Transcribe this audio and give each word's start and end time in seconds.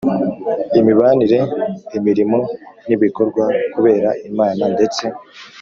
imibanire 0.79 1.39
imirimo 1.97 2.39
n 2.87 2.89
ibikorwa 2.95 3.45
kubera 3.73 4.09
Imana 4.29 4.63
ndetse 4.73 5.03